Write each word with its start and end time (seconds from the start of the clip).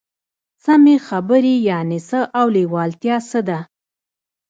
سمې 0.65 0.95
خبرې 1.07 1.55
يانې 1.69 1.99
څه 2.09 2.19
او 2.39 2.45
لېوالتيا 2.55 3.17
څه 3.29 3.39
ده؟ 3.47 3.59